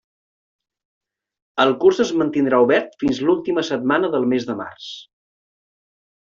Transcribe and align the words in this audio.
El 1.65 1.73
curs 1.83 2.01
es 2.05 2.13
mantindrà 2.21 2.61
obert 2.69 2.97
fins 3.03 3.19
a 3.21 3.27
l'última 3.29 3.65
setmana 3.69 4.11
del 4.17 4.27
mes 4.33 4.49
de 4.53 4.57
març. 4.65 4.89